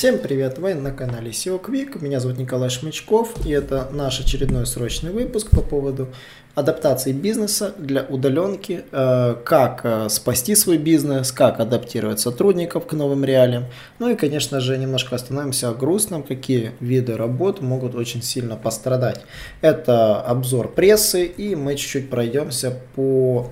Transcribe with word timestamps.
Всем 0.00 0.18
привет, 0.18 0.56
вы 0.56 0.72
на 0.72 0.92
канале 0.92 1.30
SEO 1.30 1.62
Quick, 1.62 2.02
меня 2.02 2.20
зовут 2.20 2.38
Николай 2.38 2.70
Шмычков, 2.70 3.44
и 3.44 3.50
это 3.50 3.86
наш 3.92 4.18
очередной 4.18 4.64
срочный 4.64 5.10
выпуск 5.10 5.50
по 5.50 5.60
поводу 5.60 6.08
адаптации 6.54 7.12
бизнеса 7.12 7.74
для 7.76 8.04
удаленки, 8.04 8.84
э, 8.90 9.36
как 9.44 9.82
э, 9.84 10.08
спасти 10.08 10.54
свой 10.54 10.78
бизнес, 10.78 11.32
как 11.32 11.60
адаптировать 11.60 12.18
сотрудников 12.18 12.86
к 12.86 12.94
новым 12.94 13.26
реалиям. 13.26 13.66
Ну 13.98 14.08
и, 14.08 14.14
конечно 14.16 14.60
же, 14.60 14.78
немножко 14.78 15.16
остановимся 15.16 15.68
о 15.68 15.74
грустном, 15.74 16.22
какие 16.22 16.72
виды 16.80 17.18
работ 17.18 17.60
могут 17.60 17.94
очень 17.94 18.22
сильно 18.22 18.56
пострадать. 18.56 19.20
Это 19.60 20.18
обзор 20.22 20.72
прессы, 20.72 21.26
и 21.26 21.54
мы 21.54 21.76
чуть-чуть 21.76 22.08
пройдемся 22.08 22.74
по 22.96 23.50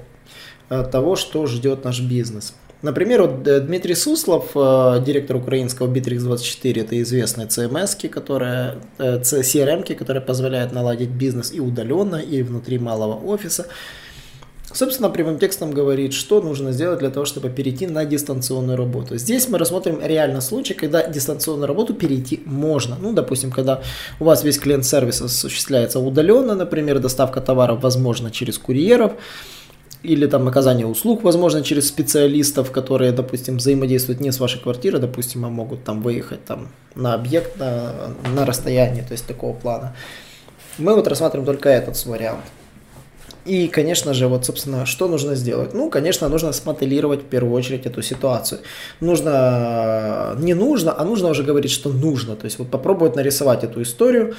э, 0.71 0.83
того, 0.91 1.15
что 1.15 1.45
ждет 1.45 1.85
наш 1.85 2.01
бизнес. 2.01 2.55
Например, 2.81 3.23
вот 3.23 3.49
э, 3.49 3.61
Дмитрий 3.61 3.97
Суслов, 3.97 4.51
э, 4.55 5.03
директор 5.05 5.37
украинского 5.37 5.93
Bittrex24, 5.93 6.81
это 6.83 7.03
известная 7.03 7.47
CMS, 7.47 8.09
которая, 8.09 8.77
CRM, 8.99 9.85
э, 9.89 9.95
которая 9.95 10.23
позволяет 10.23 10.73
наладить 10.73 11.09
бизнес 11.09 11.53
и 11.53 11.59
удаленно, 11.61 12.17
и 12.17 12.43
внутри 12.43 12.79
малого 12.79 13.15
офиса. 13.15 13.67
Собственно, 14.73 15.09
прямым 15.09 15.39
текстом 15.39 15.73
говорит, 15.73 16.13
что 16.13 16.41
нужно 16.41 16.73
сделать 16.73 16.99
для 17.01 17.11
того, 17.11 17.25
чтобы 17.25 17.49
перейти 17.49 17.87
на 17.87 18.05
дистанционную 18.05 18.77
работу. 18.77 19.17
Здесь 19.17 19.49
мы 19.49 19.59
рассмотрим 19.59 20.01
реально 20.05 20.41
случай, 20.41 20.75
когда 20.75 21.09
дистанционную 21.09 21.67
работу 21.67 21.95
перейти 21.95 22.43
можно. 22.45 22.97
Ну, 23.01 23.13
допустим, 23.13 23.51
когда 23.51 23.81
у 24.21 24.25
вас 24.25 24.45
весь 24.45 24.59
клиент-сервис 24.59 25.23
осуществляется 25.23 25.99
удаленно, 25.99 26.55
например, 26.55 26.99
доставка 26.99 27.41
товаров 27.41 27.83
возможно 27.83 28.31
через 28.31 28.59
курьеров, 28.59 29.13
или 30.03 30.27
там 30.27 30.47
оказание 30.47 30.87
услуг, 30.87 31.23
возможно, 31.23 31.63
через 31.63 31.89
специалистов, 31.89 32.71
которые, 32.71 33.13
допустим, 33.13 33.57
взаимодействуют 33.57 34.21
не 34.21 34.31
с 34.31 34.41
вашей 34.41 34.61
квартирой, 34.61 35.01
допустим, 35.01 35.45
а 35.45 35.49
могут 35.49 35.85
там 35.85 36.03
выехать 36.03 36.45
там 36.45 36.69
на 36.95 37.15
объект 37.15 37.59
на, 37.59 38.15
на 38.35 38.47
расстоянии, 38.47 39.03
то 39.03 39.13
есть 39.13 39.27
такого 39.27 39.55
плана. 39.55 39.95
Мы 40.79 40.95
вот 40.95 41.09
рассматриваем 41.09 41.47
только 41.47 41.69
этот 41.69 42.07
вариант. 42.07 42.45
И, 43.49 43.67
конечно 43.67 44.13
же, 44.13 44.29
вот, 44.29 44.45
собственно, 44.45 44.85
что 44.85 45.09
нужно 45.09 45.35
сделать? 45.35 45.73
Ну, 45.73 45.89
конечно, 45.89 46.29
нужно 46.29 46.53
смоделировать 46.53 47.23
в 47.23 47.25
первую 47.25 47.55
очередь 47.55 47.87
эту 47.87 48.03
ситуацию. 48.03 48.61
Нужно, 49.01 50.37
не 50.39 50.53
нужно, 50.53 50.95
а 50.97 51.05
нужно 51.05 51.29
уже 51.29 51.43
говорить, 51.43 51.71
что 51.71 51.91
нужно. 51.91 52.37
То 52.37 52.45
есть 52.45 52.59
вот 52.59 52.71
попробовать 52.71 53.17
нарисовать 53.17 53.65
эту 53.65 53.81
историю, 53.81 54.35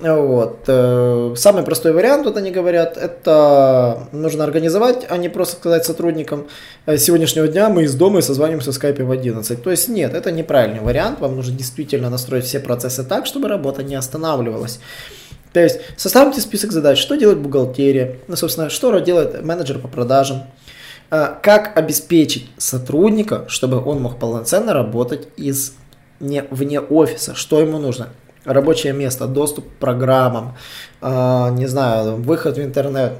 вот. 0.00 0.64
Э, 0.68 1.34
самый 1.36 1.62
простой 1.64 1.92
вариант, 1.92 2.24
вот 2.24 2.36
они 2.36 2.50
говорят, 2.50 2.96
это 2.96 4.08
нужно 4.12 4.44
организовать, 4.44 5.06
а 5.08 5.16
не 5.16 5.28
просто 5.28 5.56
сказать 5.56 5.84
сотрудникам, 5.84 6.46
«Э, 6.86 6.96
сегодняшнего 6.98 7.48
дня 7.48 7.68
мы 7.68 7.84
из 7.84 7.94
дома 7.94 8.20
и 8.20 8.22
созвонимся 8.22 8.70
в 8.70 8.74
скайпе 8.74 9.04
в 9.04 9.10
11. 9.10 9.62
То 9.62 9.70
есть 9.70 9.88
нет, 9.88 10.14
это 10.14 10.30
неправильный 10.30 10.80
вариант, 10.80 11.20
вам 11.20 11.36
нужно 11.36 11.56
действительно 11.56 12.10
настроить 12.10 12.44
все 12.44 12.60
процессы 12.60 13.02
так, 13.02 13.26
чтобы 13.26 13.48
работа 13.48 13.82
не 13.82 13.96
останавливалась. 13.96 14.78
То 15.52 15.60
есть 15.60 15.80
составьте 15.96 16.40
список 16.40 16.72
задач, 16.72 16.98
что 16.98 17.16
делает 17.16 17.38
бухгалтерия, 17.38 18.18
ну, 18.28 18.36
собственно, 18.36 18.70
что 18.70 18.96
делает 19.00 19.42
менеджер 19.42 19.78
по 19.78 19.88
продажам, 19.88 20.44
э, 21.10 21.34
как 21.42 21.76
обеспечить 21.76 22.50
сотрудника, 22.56 23.46
чтобы 23.48 23.84
он 23.84 24.00
мог 24.00 24.18
полноценно 24.18 24.74
работать 24.74 25.28
из 25.36 25.74
не, 26.20 26.44
вне 26.50 26.80
офиса, 26.80 27.34
что 27.34 27.60
ему 27.60 27.78
нужно, 27.78 28.10
рабочее 28.52 28.92
место, 28.92 29.26
доступ 29.26 29.66
к 29.66 29.72
программам, 29.78 30.56
э, 31.00 31.48
не 31.52 31.66
знаю, 31.66 32.16
выход 32.16 32.56
в 32.56 32.60
интернет, 32.60 33.12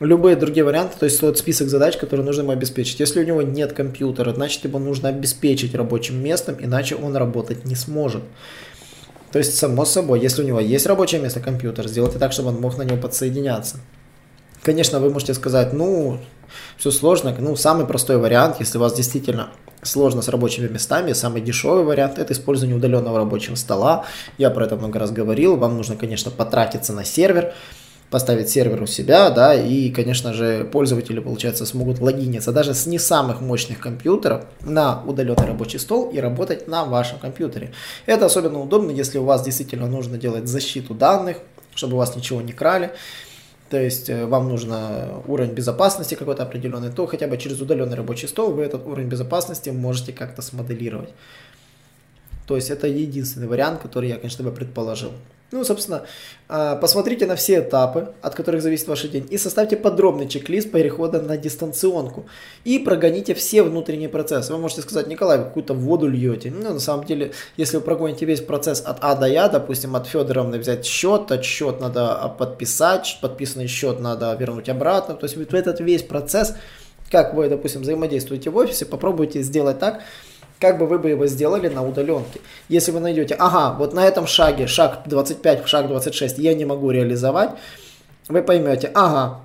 любые 0.00 0.34
другие 0.36 0.64
варианты, 0.64 0.98
то 0.98 1.04
есть 1.04 1.20
вот 1.22 1.38
список 1.38 1.68
задач, 1.68 1.96
которые 1.96 2.24
нужно 2.24 2.42
ему 2.42 2.52
обеспечить. 2.52 3.00
Если 3.00 3.20
у 3.20 3.26
него 3.26 3.42
нет 3.42 3.72
компьютера, 3.72 4.32
значит 4.32 4.64
его 4.64 4.78
нужно 4.78 5.10
обеспечить 5.10 5.74
рабочим 5.74 6.22
местом, 6.22 6.56
иначе 6.58 6.96
он 6.96 7.16
работать 7.16 7.64
не 7.64 7.74
сможет. 7.74 8.22
То 9.32 9.38
есть, 9.38 9.56
само 9.56 9.84
собой, 9.84 10.20
если 10.20 10.42
у 10.42 10.46
него 10.46 10.58
есть 10.58 10.86
рабочее 10.86 11.20
место, 11.20 11.38
компьютер, 11.38 11.86
сделайте 11.86 12.18
так, 12.18 12.32
чтобы 12.32 12.48
он 12.48 12.60
мог 12.60 12.76
на 12.78 12.82
него 12.82 12.96
подсоединяться. 12.96 13.76
Конечно, 14.62 15.00
вы 15.00 15.10
можете 15.10 15.34
сказать, 15.34 15.72
ну, 15.72 16.18
все 16.76 16.90
сложно. 16.90 17.34
Ну, 17.38 17.56
самый 17.56 17.86
простой 17.86 18.18
вариант, 18.18 18.56
если 18.60 18.78
у 18.78 18.80
вас 18.80 18.94
действительно 18.94 19.50
сложно 19.82 20.20
с 20.20 20.28
рабочими 20.28 20.68
местами, 20.68 21.14
самый 21.14 21.40
дешевый 21.40 21.84
вариант 21.84 22.18
это 22.18 22.34
использование 22.34 22.76
удаленного 22.76 23.18
рабочего 23.18 23.54
стола. 23.54 24.04
Я 24.36 24.50
про 24.50 24.66
это 24.66 24.76
много 24.76 24.98
раз 24.98 25.10
говорил. 25.10 25.56
Вам 25.56 25.76
нужно, 25.76 25.96
конечно, 25.96 26.30
потратиться 26.30 26.92
на 26.92 27.04
сервер, 27.04 27.54
поставить 28.10 28.50
сервер 28.50 28.82
у 28.82 28.86
себя, 28.86 29.30
да, 29.30 29.54
и, 29.54 29.88
конечно 29.90 30.34
же, 30.34 30.64
пользователи, 30.64 31.20
получается, 31.20 31.64
смогут 31.64 32.00
логиниться 32.00 32.52
даже 32.52 32.74
с 32.74 32.84
не 32.84 32.98
самых 32.98 33.40
мощных 33.40 33.78
компьютеров 33.78 34.44
на 34.60 35.02
удаленный 35.06 35.46
рабочий 35.46 35.78
стол 35.78 36.10
и 36.10 36.18
работать 36.18 36.68
на 36.68 36.84
вашем 36.84 37.18
компьютере. 37.18 37.72
Это 38.04 38.26
особенно 38.26 38.60
удобно, 38.60 38.90
если 38.90 39.18
у 39.18 39.24
вас 39.24 39.42
действительно 39.42 39.86
нужно 39.86 40.18
делать 40.18 40.48
защиту 40.48 40.92
данных, 40.92 41.38
чтобы 41.74 41.94
у 41.94 41.98
вас 41.98 42.14
ничего 42.16 42.42
не 42.42 42.52
крали 42.52 42.90
то 43.70 43.80
есть 43.80 44.10
э, 44.10 44.26
вам 44.26 44.48
нужно 44.48 45.22
уровень 45.28 45.52
безопасности 45.52 46.16
какой-то 46.16 46.42
определенный, 46.42 46.90
то 46.90 47.06
хотя 47.06 47.28
бы 47.28 47.38
через 47.38 47.60
удаленный 47.60 47.96
рабочий 47.96 48.26
стол 48.26 48.50
вы 48.52 48.64
этот 48.64 48.84
уровень 48.84 49.08
безопасности 49.08 49.70
можете 49.70 50.12
как-то 50.12 50.42
смоделировать. 50.42 51.10
То 52.48 52.56
есть 52.56 52.68
это 52.68 52.88
единственный 52.88 53.46
вариант, 53.46 53.80
который 53.80 54.08
я, 54.08 54.16
конечно, 54.16 54.44
бы 54.44 54.50
предположил. 54.50 55.12
Ну, 55.52 55.64
собственно, 55.64 56.04
а, 56.48 56.76
посмотрите 56.76 57.26
на 57.26 57.34
все 57.34 57.58
этапы, 57.58 58.12
от 58.22 58.36
которых 58.36 58.62
зависит 58.62 58.86
ваш 58.86 59.02
день, 59.02 59.26
и 59.30 59.36
составьте 59.36 59.76
подробный 59.76 60.28
чек-лист 60.28 60.70
перехода 60.70 61.20
на 61.20 61.36
дистанционку. 61.36 62.26
И 62.62 62.78
прогоните 62.78 63.34
все 63.34 63.64
внутренние 63.64 64.08
процессы. 64.08 64.52
Вы 64.52 64.60
можете 64.60 64.82
сказать, 64.82 65.08
Николай, 65.08 65.38
вы 65.38 65.44
какую-то 65.44 65.74
воду 65.74 66.06
льете. 66.06 66.52
Ну, 66.52 66.72
на 66.72 66.78
самом 66.78 67.04
деле, 67.04 67.32
если 67.56 67.78
вы 67.78 67.82
прогоните 67.82 68.26
весь 68.26 68.40
процесс 68.40 68.80
от 68.80 68.98
А 69.00 69.16
до 69.16 69.26
Я, 69.26 69.48
допустим, 69.48 69.96
от 69.96 70.06
Федоровны 70.06 70.58
взять 70.58 70.86
счет, 70.86 71.32
от 71.32 71.44
счет 71.44 71.80
надо 71.80 72.32
подписать, 72.38 73.18
подписанный 73.20 73.66
счет 73.66 73.98
надо 73.98 74.32
вернуть 74.38 74.68
обратно. 74.68 75.14
То 75.14 75.24
есть 75.24 75.36
вот 75.36 75.52
этот 75.52 75.80
весь 75.80 76.04
процесс, 76.04 76.54
как 77.10 77.34
вы, 77.34 77.48
допустим, 77.48 77.82
взаимодействуете 77.82 78.50
в 78.50 78.56
офисе, 78.56 78.86
попробуйте 78.86 79.42
сделать 79.42 79.80
так, 79.80 80.02
как 80.60 80.78
бы 80.78 80.86
вы 80.86 80.98
бы 80.98 81.08
его 81.08 81.26
сделали 81.26 81.68
на 81.68 81.86
удаленке. 81.86 82.40
Если 82.68 82.92
вы 82.92 83.00
найдете, 83.00 83.34
ага, 83.34 83.76
вот 83.76 83.94
на 83.94 84.06
этом 84.06 84.26
шаге, 84.26 84.66
шаг 84.66 85.02
25, 85.06 85.66
шаг 85.66 85.88
26 85.88 86.38
я 86.38 86.54
не 86.54 86.66
могу 86.66 86.90
реализовать, 86.90 87.50
вы 88.28 88.42
поймете, 88.42 88.90
ага, 88.94 89.40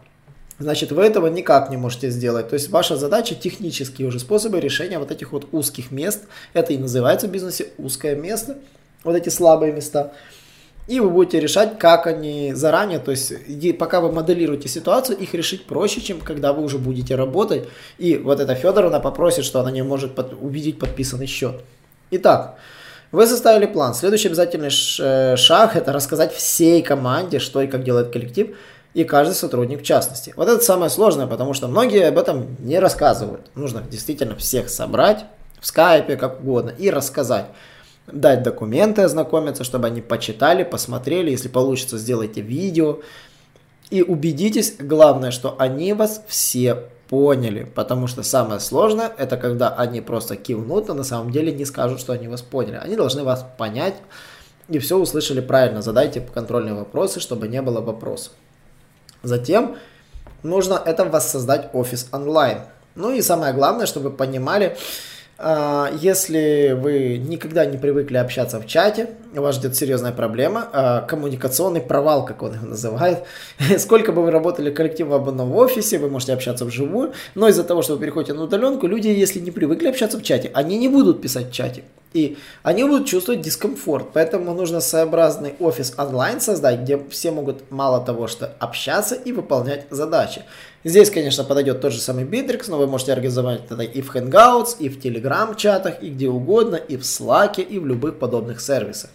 значит 0.59 0.91
вы 0.91 1.03
этого 1.03 1.27
никак 1.27 1.69
не 1.69 1.77
можете 1.77 2.09
сделать. 2.09 2.49
То 2.49 2.55
есть 2.55 2.69
ваша 2.69 2.97
задача 2.97 3.33
технические 3.33 4.09
уже 4.09 4.19
способы 4.19 4.59
решения 4.59 4.99
вот 4.99 5.09
этих 5.09 5.31
вот 5.31 5.47
узких 5.53 5.89
мест. 5.89 6.25
Это 6.53 6.73
и 6.73 6.77
называется 6.77 7.27
в 7.27 7.31
бизнесе 7.31 7.67
узкое 7.77 8.15
место, 8.15 8.57
вот 9.05 9.15
эти 9.15 9.29
слабые 9.29 9.71
места. 9.71 10.11
И 10.87 10.99
вы 10.99 11.09
будете 11.09 11.39
решать, 11.39 11.79
как 11.79 12.05
они 12.05 12.53
заранее, 12.53 12.99
то 12.99 13.09
есть 13.09 13.33
пока 13.79 14.01
вы 14.01 14.11
моделируете 14.11 14.69
ситуацию, 14.69 15.17
их 15.17 15.33
решить 15.33 15.65
проще, 15.65 15.99
чем 15.99 16.19
когда 16.19 16.53
вы 16.53 16.63
уже 16.63 16.77
будете 16.77 17.15
работать. 17.15 17.67
И 17.97 18.17
вот 18.17 18.39
эта 18.39 18.53
Федоровна 18.53 18.99
попросит, 18.99 19.45
что 19.45 19.59
она 19.59 19.71
не 19.71 19.81
может 19.81 20.13
под, 20.13 20.33
увидеть 20.39 20.77
подписанный 20.77 21.25
счет. 21.25 21.61
Итак, 22.11 22.59
вы 23.11 23.25
составили 23.25 23.65
план. 23.65 23.95
Следующий 23.95 24.27
обязательный 24.27 24.69
э, 24.99 25.35
шаг– 25.37 25.75
это 25.77 25.91
рассказать 25.91 26.33
всей 26.33 26.83
команде, 26.83 27.39
что 27.39 27.61
и 27.61 27.67
как 27.67 27.83
делает 27.83 28.11
коллектив, 28.11 28.55
и 28.93 29.03
каждый 29.03 29.33
сотрудник 29.33 29.81
в 29.81 29.83
частности. 29.83 30.33
Вот 30.37 30.47
это 30.47 30.63
самое 30.63 30.91
сложное, 30.91 31.25
потому 31.25 31.53
что 31.53 31.67
многие 31.67 32.07
об 32.07 32.17
этом 32.19 32.57
не 32.59 32.77
рассказывают. 32.77 33.41
Нужно 33.55 33.81
действительно 33.81 34.35
всех 34.35 34.69
собрать 34.69 35.25
в 35.59 35.65
скайпе, 35.65 36.15
как 36.15 36.41
угодно, 36.41 36.69
и 36.77 36.91
рассказать 36.91 37.47
дать 38.07 38.43
документы, 38.43 39.01
ознакомиться, 39.01 39.63
чтобы 39.63 39.87
они 39.87 40.01
почитали, 40.01 40.63
посмотрели, 40.63 41.31
если 41.31 41.47
получится, 41.47 41.97
сделайте 41.97 42.41
видео. 42.41 42.99
И 43.89 44.01
убедитесь, 44.01 44.75
главное, 44.79 45.31
что 45.31 45.55
они 45.59 45.93
вас 45.93 46.23
все 46.27 46.89
поняли, 47.07 47.71
потому 47.75 48.07
что 48.07 48.23
самое 48.23 48.59
сложное, 48.59 49.11
это 49.17 49.37
когда 49.37 49.69
они 49.69 50.01
просто 50.01 50.35
кивнут, 50.35 50.89
а 50.89 50.93
на 50.93 51.03
самом 51.03 51.31
деле 51.31 51.51
не 51.53 51.65
скажут, 51.65 51.99
что 51.99 52.13
они 52.13 52.27
вас 52.27 52.41
поняли. 52.41 52.79
Они 52.81 52.95
должны 52.95 53.23
вас 53.23 53.45
понять 53.57 53.95
и 54.69 54.79
все 54.79 54.97
услышали 54.97 55.41
правильно. 55.41 55.81
Задайте 55.81 56.21
контрольные 56.21 56.73
вопросы, 56.73 57.19
чтобы 57.19 57.47
не 57.47 57.61
было 57.61 57.81
вопросов. 57.81 58.33
Затем 59.21 59.77
нужно 60.43 60.81
это 60.83 61.05
воссоздать 61.05 61.69
офис 61.73 62.07
онлайн. 62.11 62.59
Ну 62.95 63.11
и 63.11 63.21
самое 63.21 63.53
главное, 63.53 63.85
чтобы 63.85 64.09
вы 64.09 64.15
понимали, 64.15 64.77
если 65.37 66.77
вы 66.79 67.17
никогда 67.17 67.65
не 67.65 67.77
привыкли 67.77 68.17
общаться 68.17 68.59
в 68.59 68.67
чате, 68.67 69.09
вас 69.33 69.55
ждет 69.55 69.75
серьезная 69.75 70.13
проблема, 70.13 70.69
а, 70.71 71.01
коммуникационный 71.01 71.81
провал, 71.81 72.25
как 72.25 72.41
он 72.41 72.53
его 72.53 72.65
называет. 72.65 73.23
Сколько 73.77 74.13
бы 74.13 74.23
вы 74.23 74.31
работали 74.31 74.71
коллективно 74.71 75.17
в 75.17 75.27
одном 75.27 75.51
офисе, 75.53 75.97
вы 75.97 76.09
можете 76.09 76.33
общаться 76.33 76.63
вживую, 76.63 77.13
но 77.35 77.49
из-за 77.49 77.63
того, 77.63 77.81
что 77.81 77.95
вы 77.95 77.99
переходите 77.99 78.33
на 78.33 78.43
удаленку, 78.43 78.87
люди, 78.87 79.07
если 79.07 79.39
не 79.39 79.51
привыкли 79.51 79.87
общаться 79.87 80.17
в 80.17 80.23
чате, 80.23 80.51
они 80.53 80.77
не 80.77 80.87
будут 80.87 81.21
писать 81.21 81.49
в 81.49 81.51
чате. 81.51 81.83
И 82.15 82.37
они 82.63 82.85
будут 82.85 83.07
чувствовать 83.07 83.41
дискомфорт. 83.41 84.07
Поэтому 84.13 84.53
нужно 84.53 84.79
своеобразный 84.79 85.53
офис 85.59 85.93
онлайн 85.97 86.39
создать, 86.39 86.79
где 86.79 86.97
все 87.09 87.31
могут 87.31 87.69
мало 87.69 88.03
того, 88.05 88.27
что 88.27 88.55
общаться 88.59 89.15
и 89.15 89.33
выполнять 89.33 89.87
задачи. 89.89 90.43
Здесь, 90.85 91.11
конечно, 91.11 91.43
подойдет 91.43 91.81
тот 91.81 91.91
же 91.91 91.99
самый 91.99 92.23
Bittrex, 92.23 92.65
но 92.69 92.77
вы 92.77 92.87
можете 92.87 93.11
организовать 93.11 93.65
это 93.69 93.83
и 93.83 94.01
в 94.01 94.15
Hangouts, 94.15 94.77
и 94.79 94.87
в 94.87 94.97
Telegram 94.97 95.53
чатах, 95.57 96.01
и 96.01 96.09
где 96.09 96.29
угодно, 96.29 96.77
и 96.77 96.95
в 96.95 97.01
Slack, 97.01 97.61
и 97.61 97.79
в 97.79 97.85
любых 97.85 98.17
подобных 98.17 98.61
сервисах. 98.61 99.09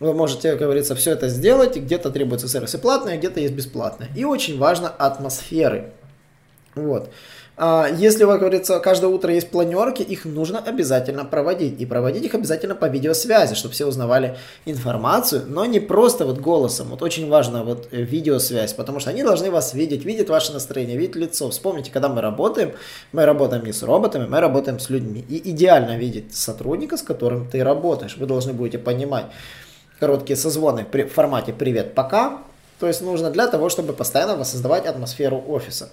Вы 0.00 0.12
можете, 0.12 0.50
как 0.50 0.58
говорится, 0.58 0.96
все 0.96 1.12
это 1.12 1.28
сделать, 1.28 1.76
где-то 1.76 2.10
требуются 2.10 2.48
сервисы 2.48 2.78
платные, 2.78 3.16
где-то 3.16 3.38
есть 3.38 3.54
бесплатные. 3.54 4.10
И 4.16 4.24
очень 4.24 4.58
важно 4.58 4.88
атмосферы. 4.88 5.92
Вот. 6.74 7.10
А, 7.58 7.88
если, 7.88 8.26
как 8.26 8.40
говорится, 8.40 8.78
каждое 8.80 9.06
утро 9.06 9.32
есть 9.32 9.48
планерки, 9.48 10.02
их 10.02 10.26
нужно 10.26 10.58
обязательно 10.58 11.24
проводить. 11.24 11.80
И 11.80 11.86
проводить 11.86 12.24
их 12.24 12.34
обязательно 12.34 12.74
по 12.74 12.86
видеосвязи, 12.86 13.54
чтобы 13.54 13.72
все 13.72 13.86
узнавали 13.86 14.36
информацию, 14.66 15.44
но 15.46 15.64
не 15.64 15.80
просто 15.80 16.26
вот 16.26 16.38
голосом. 16.38 16.88
Вот 16.88 17.00
очень 17.00 17.30
важно 17.30 17.64
вот 17.64 17.88
э, 17.92 18.02
видеосвязь, 18.02 18.74
потому 18.74 19.00
что 19.00 19.08
они 19.08 19.22
должны 19.22 19.50
вас 19.50 19.72
видеть, 19.72 20.04
видеть 20.04 20.28
ваше 20.28 20.52
настроение, 20.52 20.98
видеть 20.98 21.16
лицо. 21.16 21.48
Вспомните, 21.48 21.90
когда 21.90 22.10
мы 22.10 22.20
работаем, 22.20 22.72
мы 23.12 23.24
работаем 23.24 23.64
не 23.64 23.72
с 23.72 23.82
роботами, 23.82 24.26
мы 24.26 24.40
работаем 24.40 24.78
с 24.78 24.90
людьми. 24.90 25.24
И 25.26 25.50
идеально 25.50 25.96
видеть 25.96 26.36
сотрудника, 26.36 26.98
с 26.98 27.02
которым 27.02 27.48
ты 27.48 27.64
работаешь. 27.64 28.18
Вы 28.18 28.26
должны 28.26 28.52
будете 28.52 28.78
понимать 28.78 29.26
короткие 29.98 30.36
созвоны 30.36 30.84
в 30.92 31.08
формате 31.08 31.54
«Привет, 31.54 31.94
пока». 31.94 32.42
То 32.78 32.86
есть 32.86 33.00
нужно 33.00 33.30
для 33.30 33.46
того, 33.46 33.70
чтобы 33.70 33.94
постоянно 33.94 34.36
воссоздавать 34.36 34.84
атмосферу 34.84 35.42
офиса. 35.48 35.88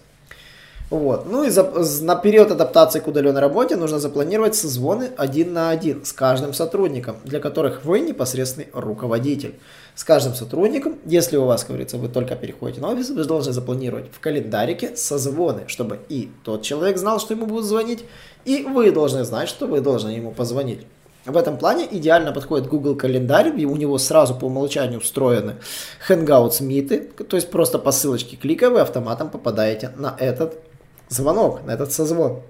Вот. 0.89 1.25
Ну 1.25 1.43
и 1.43 1.49
за, 1.49 1.63
на 2.03 2.15
период 2.15 2.51
адаптации 2.51 2.99
к 2.99 3.07
удаленной 3.07 3.41
работе 3.41 3.75
нужно 3.75 3.99
запланировать 3.99 4.55
созвоны 4.55 5.09
один 5.17 5.53
на 5.53 5.69
один 5.69 6.05
с 6.05 6.13
каждым 6.13 6.53
сотрудником, 6.53 7.15
для 7.23 7.39
которых 7.39 7.83
вы 7.83 7.99
непосредственный 8.01 8.67
руководитель. 8.73 9.55
С 9.95 10.03
каждым 10.03 10.35
сотрудником, 10.35 10.99
если 11.05 11.37
у 11.37 11.45
вас, 11.45 11.61
как 11.61 11.69
говорится, 11.69 11.97
вы 11.97 12.09
только 12.09 12.35
переходите 12.35 12.81
на 12.81 12.89
офис, 12.89 13.09
вы 13.09 13.23
должны 13.23 13.53
запланировать 13.53 14.05
в 14.11 14.19
календарике 14.19 14.95
созвоны, 14.95 15.63
чтобы 15.67 15.99
и 16.09 16.31
тот 16.43 16.61
человек 16.61 16.97
знал, 16.97 17.19
что 17.19 17.33
ему 17.33 17.45
будут 17.45 17.65
звонить, 17.65 18.05
и 18.45 18.63
вы 18.63 18.91
должны 18.91 19.23
знать, 19.23 19.49
что 19.49 19.67
вы 19.67 19.81
должны 19.81 20.09
ему 20.09 20.31
позвонить. 20.31 20.85
В 21.25 21.37
этом 21.37 21.57
плане 21.57 21.87
идеально 21.89 22.33
подходит 22.33 22.67
Google 22.67 22.95
календарь, 22.95 23.53
и 23.57 23.65
у 23.65 23.75
него 23.77 23.97
сразу 23.97 24.35
по 24.35 24.45
умолчанию 24.45 24.99
встроены 24.99 25.55
Hangouts 26.09 26.61
миты, 26.61 26.99
то 26.99 27.37
есть 27.37 27.49
просто 27.49 27.79
по 27.79 27.91
ссылочке 27.91 28.35
кликая 28.35 28.69
вы 28.69 28.81
автоматом 28.81 29.29
попадаете 29.29 29.91
на 29.95 30.15
этот 30.19 30.57
звонок, 31.09 31.63
на 31.65 31.71
этот 31.71 31.91
созвон. 31.91 32.41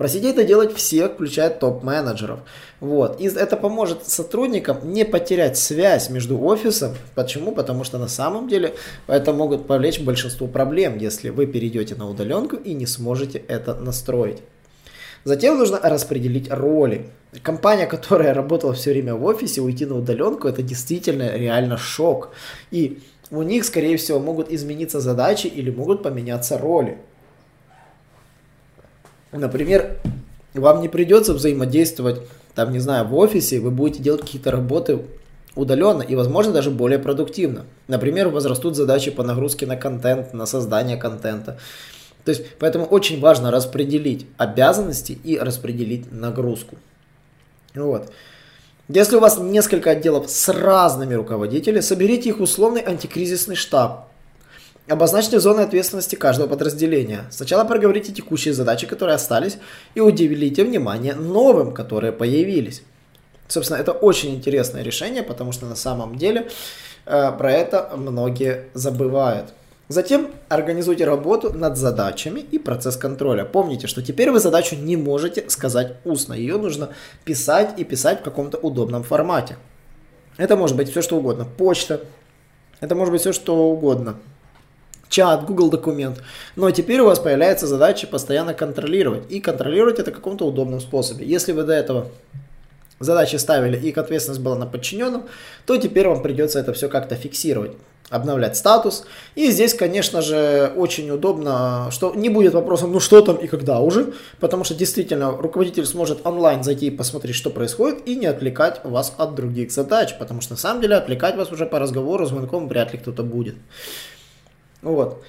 Просите 0.00 0.30
это 0.30 0.44
делать 0.44 0.74
все, 0.74 1.10
включая 1.10 1.50
топ-менеджеров. 1.50 2.40
Вот. 2.80 3.20
И 3.20 3.26
это 3.26 3.58
поможет 3.58 4.08
сотрудникам 4.08 4.78
не 4.90 5.04
потерять 5.04 5.58
связь 5.58 6.08
между 6.08 6.40
офисом. 6.42 6.96
Почему? 7.14 7.52
Потому 7.52 7.84
что 7.84 7.98
на 7.98 8.08
самом 8.08 8.48
деле 8.48 8.74
это 9.06 9.34
могут 9.34 9.66
повлечь 9.66 10.00
большинство 10.00 10.46
проблем, 10.46 10.96
если 10.96 11.28
вы 11.28 11.46
перейдете 11.46 11.96
на 11.96 12.08
удаленку 12.08 12.56
и 12.56 12.72
не 12.72 12.86
сможете 12.86 13.42
это 13.46 13.74
настроить. 13.74 14.38
Затем 15.24 15.58
нужно 15.58 15.78
распределить 15.82 16.50
роли. 16.50 17.10
Компания, 17.42 17.86
которая 17.86 18.32
работала 18.32 18.72
все 18.72 18.92
время 18.92 19.14
в 19.14 19.24
офисе, 19.26 19.60
уйти 19.60 19.84
на 19.84 19.96
удаленку, 19.98 20.48
это 20.48 20.62
действительно 20.62 21.36
реально 21.36 21.76
шок. 21.76 22.30
И 22.70 23.02
у 23.30 23.42
них, 23.42 23.66
скорее 23.66 23.98
всего, 23.98 24.18
могут 24.18 24.50
измениться 24.50 24.98
задачи 24.98 25.46
или 25.46 25.70
могут 25.70 26.02
поменяться 26.02 26.56
роли. 26.56 26.98
Например, 29.32 29.96
вам 30.54 30.80
не 30.80 30.88
придется 30.88 31.34
взаимодействовать, 31.34 32.20
там, 32.54 32.72
не 32.72 32.80
знаю, 32.80 33.06
в 33.06 33.14
офисе, 33.14 33.60
вы 33.60 33.70
будете 33.70 34.02
делать 34.02 34.22
какие-то 34.22 34.50
работы 34.50 35.00
удаленно 35.54 36.02
и, 36.02 36.14
возможно, 36.14 36.52
даже 36.52 36.70
более 36.70 36.98
продуктивно. 36.98 37.64
Например, 37.88 38.28
возрастут 38.28 38.76
задачи 38.76 39.10
по 39.10 39.22
нагрузке 39.22 39.66
на 39.66 39.76
контент, 39.76 40.32
на 40.32 40.46
создание 40.46 40.96
контента. 40.96 41.58
То 42.24 42.32
есть, 42.32 42.44
поэтому 42.58 42.84
очень 42.84 43.20
важно 43.20 43.50
распределить 43.50 44.26
обязанности 44.36 45.12
и 45.12 45.38
распределить 45.38 46.12
нагрузку. 46.12 46.76
Вот. 47.74 48.12
Если 48.88 49.16
у 49.16 49.20
вас 49.20 49.38
несколько 49.38 49.90
отделов 49.90 50.28
с 50.28 50.48
разными 50.48 51.14
руководителями, 51.14 51.80
соберите 51.80 52.28
их 52.28 52.40
условный 52.40 52.82
антикризисный 52.82 53.54
штаб 53.54 54.09
Обозначьте 54.90 55.38
зоны 55.38 55.60
ответственности 55.60 56.16
каждого 56.16 56.48
подразделения. 56.48 57.26
Сначала 57.30 57.62
проговорите 57.62 58.12
текущие 58.12 58.52
задачи, 58.52 58.88
которые 58.88 59.14
остались, 59.14 59.56
и 59.94 60.00
уделите 60.00 60.64
внимание 60.64 61.14
новым, 61.14 61.72
которые 61.72 62.10
появились. 62.12 62.82
Собственно, 63.46 63.78
это 63.78 63.92
очень 63.92 64.34
интересное 64.34 64.82
решение, 64.82 65.22
потому 65.22 65.52
что 65.52 65.66
на 65.66 65.76
самом 65.76 66.16
деле 66.18 66.48
э, 67.06 67.30
про 67.38 67.52
это 67.52 67.88
многие 67.96 68.64
забывают. 68.74 69.54
Затем 69.86 70.32
организуйте 70.48 71.04
работу 71.04 71.52
над 71.52 71.76
задачами 71.76 72.40
и 72.40 72.58
процесс 72.58 72.96
контроля. 72.96 73.44
Помните, 73.44 73.86
что 73.86 74.02
теперь 74.02 74.32
вы 74.32 74.40
задачу 74.40 74.74
не 74.74 74.96
можете 74.96 75.48
сказать 75.50 75.98
устно. 76.04 76.34
Ее 76.34 76.58
нужно 76.58 76.90
писать 77.24 77.78
и 77.78 77.84
писать 77.84 78.20
в 78.20 78.24
каком-то 78.24 78.58
удобном 78.58 79.04
формате. 79.04 79.56
Это 80.36 80.56
может 80.56 80.76
быть 80.76 80.90
все 80.90 81.00
что 81.00 81.16
угодно. 81.16 81.44
Почта. 81.44 82.00
Это 82.80 82.96
может 82.96 83.12
быть 83.12 83.20
все 83.20 83.32
что 83.32 83.54
угодно 83.70 84.16
чат, 85.10 85.44
Google 85.44 85.68
документ. 85.68 86.22
Но 86.56 86.70
теперь 86.70 87.00
у 87.00 87.04
вас 87.04 87.18
появляется 87.18 87.66
задача 87.66 88.06
постоянно 88.06 88.54
контролировать. 88.54 89.30
И 89.30 89.40
контролировать 89.40 89.98
это 89.98 90.10
каком-то 90.10 90.46
удобном 90.46 90.80
способе. 90.80 91.26
Если 91.26 91.52
вы 91.52 91.64
до 91.64 91.74
этого 91.74 92.06
задачи 93.00 93.36
ставили 93.36 93.76
и 93.76 93.92
ответственность 93.92 94.40
была 94.40 94.56
на 94.56 94.66
подчиненном, 94.66 95.24
то 95.66 95.76
теперь 95.76 96.08
вам 96.08 96.22
придется 96.22 96.58
это 96.60 96.72
все 96.72 96.88
как-то 96.88 97.16
фиксировать 97.16 97.72
обновлять 98.10 98.56
статус. 98.56 99.04
И 99.36 99.50
здесь, 99.50 99.72
конечно 99.72 100.20
же, 100.20 100.72
очень 100.76 101.08
удобно, 101.10 101.88
что 101.92 102.12
не 102.14 102.28
будет 102.28 102.54
вопросом, 102.54 102.92
ну 102.92 103.00
что 103.00 103.20
там 103.22 103.36
и 103.36 103.46
когда 103.46 103.80
уже, 103.80 104.12
потому 104.40 104.64
что 104.64 104.74
действительно 104.74 105.30
руководитель 105.30 105.86
сможет 105.86 106.26
онлайн 106.26 106.62
зайти 106.62 106.88
и 106.88 106.90
посмотреть, 106.90 107.36
что 107.36 107.50
происходит, 107.50 108.06
и 108.06 108.16
не 108.16 108.26
отвлекать 108.26 108.80
вас 108.84 109.14
от 109.16 109.36
других 109.36 109.70
задач, 109.70 110.18
потому 110.18 110.40
что 110.40 110.54
на 110.54 110.58
самом 110.58 110.82
деле 110.82 110.96
отвлекать 110.96 111.36
вас 111.36 111.52
уже 111.52 111.66
по 111.66 111.78
разговору, 111.78 112.26
звонком 112.26 112.68
вряд 112.68 112.92
ли 112.92 112.98
кто-то 112.98 113.22
будет. 113.22 113.54
Вот. 114.82 115.22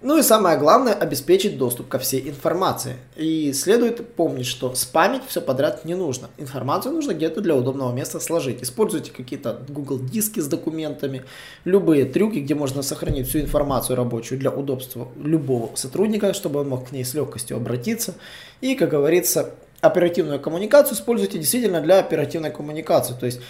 Ну 0.00 0.16
и 0.16 0.22
самое 0.22 0.56
главное, 0.56 0.94
обеспечить 0.94 1.58
доступ 1.58 1.88
ко 1.88 1.98
всей 1.98 2.28
информации. 2.28 2.98
И 3.16 3.52
следует 3.52 4.14
помнить, 4.14 4.46
что 4.46 4.72
спамить 4.76 5.22
все 5.26 5.40
подряд 5.40 5.84
не 5.84 5.96
нужно. 5.96 6.30
Информацию 6.38 6.94
нужно 6.94 7.14
где-то 7.14 7.40
для 7.40 7.56
удобного 7.56 7.92
места 7.92 8.20
сложить. 8.20 8.62
Используйте 8.62 9.10
какие-то 9.10 9.60
Google 9.68 9.98
диски 9.98 10.38
с 10.38 10.46
документами, 10.46 11.24
любые 11.64 12.04
трюки, 12.04 12.38
где 12.38 12.54
можно 12.54 12.82
сохранить 12.82 13.26
всю 13.28 13.40
информацию 13.40 13.96
рабочую 13.96 14.38
для 14.38 14.52
удобства 14.52 15.08
любого 15.20 15.74
сотрудника, 15.74 16.32
чтобы 16.32 16.60
он 16.60 16.68
мог 16.68 16.88
к 16.88 16.92
ней 16.92 17.04
с 17.04 17.14
легкостью 17.14 17.56
обратиться. 17.56 18.14
И, 18.60 18.76
как 18.76 18.90
говорится, 18.90 19.54
оперативную 19.80 20.38
коммуникацию 20.38 20.94
используйте 20.94 21.38
действительно 21.38 21.80
для 21.80 21.98
оперативной 21.98 22.52
коммуникации. 22.52 23.14
То 23.18 23.26
есть 23.26 23.40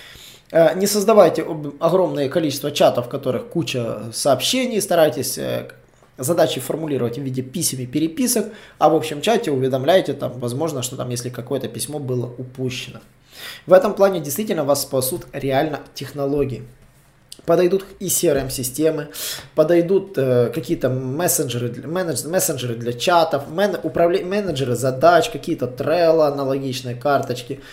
не 0.51 0.87
создавайте 0.87 1.47
огромное 1.79 2.29
количество 2.29 2.71
чатов, 2.71 3.07
в 3.07 3.09
которых 3.09 3.49
куча 3.49 4.05
сообщений, 4.13 4.81
старайтесь 4.81 5.37
э, 5.37 5.69
задачи 6.17 6.61
формулировать 6.61 7.19
в 7.19 7.23
виде 7.23 7.43
писем 7.43 7.81
и 7.81 7.87
переписок, 7.87 8.47
а 8.79 8.89
в 8.89 8.95
общем 8.95 9.21
чате 9.21 9.51
уведомляйте 9.51 10.15
там, 10.15 10.33
возможно, 10.39 10.83
что 10.83 10.97
там, 10.97 11.11
если 11.11 11.29
какое-то 11.29 11.69
письмо 11.69 11.99
было 11.99 12.27
упущено. 12.27 13.01
В 13.67 13.73
этом 13.73 13.93
плане 13.95 14.21
действительно 14.21 14.65
вас 14.65 14.83
спасут 14.83 15.27
реально 15.33 15.81
технологии. 15.95 16.65
Подойдут 17.45 17.85
и 18.01 18.07
CRM-системы, 18.07 19.09
подойдут 19.55 20.17
э, 20.17 20.51
какие-то 20.53 20.89
мессенджеры, 20.89 21.73
менедж, 21.87 22.27
мессенджеры 22.27 22.75
для 22.75 22.93
чатов, 22.95 23.51
мен, 23.51 23.77
управля, 23.83 24.25
менеджеры 24.25 24.75
задач, 24.75 25.31
какие-то 25.31 25.67
Trello, 25.67 26.27
аналогичные 26.27 26.95
карточки– 26.95 27.61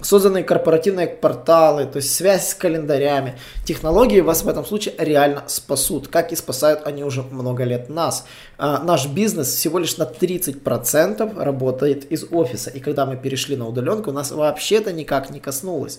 созданные 0.00 0.44
корпоративные 0.44 1.08
порталы, 1.08 1.86
то 1.86 1.96
есть 1.96 2.14
связь 2.14 2.50
с 2.50 2.54
календарями. 2.54 3.38
Технологии 3.64 4.20
вас 4.20 4.42
в 4.42 4.48
этом 4.48 4.64
случае 4.64 4.94
реально 4.98 5.44
спасут, 5.46 6.08
как 6.08 6.32
и 6.32 6.36
спасают 6.36 6.86
они 6.86 7.04
уже 7.04 7.22
много 7.22 7.64
лет 7.64 7.88
нас. 7.88 8.26
А, 8.58 8.82
наш 8.82 9.06
бизнес 9.06 9.48
всего 9.48 9.78
лишь 9.78 9.96
на 9.96 10.04
30% 10.04 11.42
работает 11.42 12.10
из 12.10 12.24
офиса, 12.30 12.70
и 12.70 12.80
когда 12.80 13.06
мы 13.06 13.16
перешли 13.16 13.56
на 13.56 13.66
удаленку, 13.66 14.12
нас 14.12 14.30
вообще 14.30 14.76
это 14.76 14.92
никак 14.92 15.30
не 15.30 15.40
коснулось. 15.40 15.98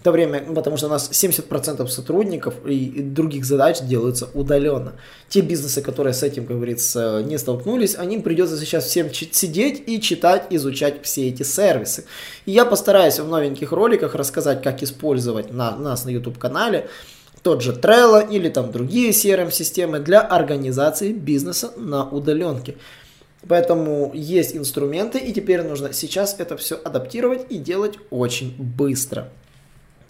В 0.00 0.04
то 0.04 0.12
время, 0.12 0.40
потому 0.54 0.76
что 0.76 0.86
у 0.86 0.90
нас 0.90 1.10
70% 1.10 1.86
сотрудников 1.88 2.54
и 2.64 3.02
других 3.02 3.44
задач 3.44 3.80
делаются 3.80 4.28
удаленно. 4.32 4.92
Те 5.28 5.40
бизнесы, 5.40 5.82
которые 5.82 6.14
с 6.14 6.22
этим, 6.22 6.46
как 6.46 6.56
говорится, 6.56 7.20
не 7.26 7.36
столкнулись, 7.36 7.96
они 7.96 8.18
придется 8.18 8.56
сейчас 8.58 8.84
всем 8.84 9.12
сидеть 9.12 9.82
и 9.88 10.00
читать, 10.00 10.46
изучать 10.50 11.02
все 11.02 11.28
эти 11.28 11.42
сервисы. 11.42 12.04
И 12.46 12.52
я 12.52 12.64
постараюсь 12.64 13.18
в 13.18 13.26
новеньких 13.26 13.72
роликах 13.72 14.14
рассказать, 14.14 14.62
как 14.62 14.84
использовать 14.84 15.52
на, 15.52 15.76
нас 15.76 16.04
на 16.04 16.10
YouTube-канале 16.10 16.88
тот 17.42 17.62
же 17.62 17.72
Trello 17.72 18.28
или 18.30 18.48
там 18.50 18.70
другие 18.70 19.10
CRM-системы 19.10 19.98
для 19.98 20.20
организации 20.20 21.12
бизнеса 21.12 21.72
на 21.76 22.08
удаленке. 22.08 22.76
Поэтому 23.48 24.12
есть 24.14 24.56
инструменты, 24.56 25.18
и 25.18 25.32
теперь 25.32 25.62
нужно 25.62 25.92
сейчас 25.92 26.36
это 26.38 26.56
все 26.56 26.76
адаптировать 26.76 27.46
и 27.50 27.58
делать 27.58 27.94
очень 28.10 28.54
быстро. 28.58 29.28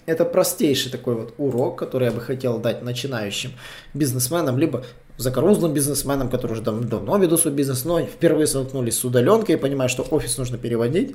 Это 0.09 0.25
простейший 0.25 0.91
такой 0.91 1.17
вот 1.17 1.35
урок, 1.37 1.79
который 1.79 2.07
я 2.07 2.11
бы 2.11 2.23
хотел 2.23 2.59
дать 2.59 2.83
начинающим 2.83 3.51
бизнесменам, 3.93 4.57
либо 4.57 4.87
закорузлым 5.19 5.75
бизнесменам, 5.75 6.31
которые 6.31 6.55
уже 6.55 6.63
давно 6.63 7.19
ведут 7.19 7.41
свой 7.41 7.53
бизнес, 7.53 7.85
но 7.85 8.01
впервые 8.01 8.47
столкнулись 8.47 8.99
с 8.99 9.05
удаленкой 9.05 9.57
и 9.57 9.59
понимают, 9.59 9.93
что 9.93 10.07
офис 10.09 10.39
нужно 10.39 10.57
переводить. 10.57 11.15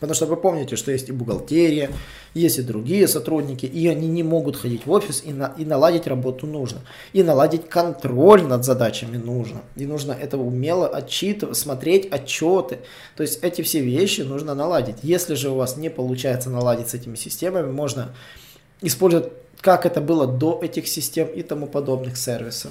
Потому 0.00 0.14
что 0.14 0.26
вы 0.26 0.36
помните, 0.36 0.76
что 0.76 0.92
есть 0.92 1.08
и 1.08 1.12
бухгалтерия, 1.12 1.90
есть 2.34 2.58
и 2.58 2.62
другие 2.62 3.08
сотрудники, 3.08 3.64
и 3.64 3.88
они 3.88 4.08
не 4.08 4.22
могут 4.22 4.56
ходить 4.56 4.84
в 4.84 4.90
офис, 4.90 5.22
и, 5.24 5.32
на, 5.32 5.54
и 5.56 5.64
наладить 5.64 6.06
работу 6.06 6.46
нужно. 6.46 6.80
И 7.14 7.22
наладить 7.22 7.68
контроль 7.68 8.42
над 8.42 8.64
задачами 8.64 9.16
нужно. 9.16 9.62
И 9.74 9.86
нужно 9.86 10.12
это 10.12 10.36
умело 10.36 10.86
отчитывать, 10.86 11.56
смотреть 11.56 12.12
отчеты. 12.12 12.78
То 13.16 13.22
есть 13.22 13.42
эти 13.42 13.62
все 13.62 13.80
вещи 13.80 14.20
нужно 14.20 14.54
наладить. 14.54 14.96
Если 15.02 15.34
же 15.34 15.50
у 15.50 15.54
вас 15.54 15.76
не 15.76 15.88
получается 15.88 16.50
наладить 16.50 16.88
с 16.90 16.94
этими 16.94 17.16
системами, 17.16 17.70
можно 17.70 18.14
использовать, 18.82 19.32
как 19.62 19.86
это 19.86 20.02
было 20.02 20.26
до 20.26 20.60
этих 20.62 20.88
систем 20.88 21.26
и 21.28 21.42
тому 21.42 21.66
подобных 21.66 22.18
сервисов. 22.18 22.70